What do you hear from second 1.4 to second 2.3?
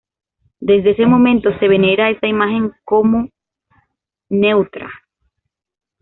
se venera esta